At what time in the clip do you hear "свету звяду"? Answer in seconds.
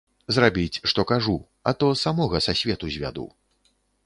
2.63-3.29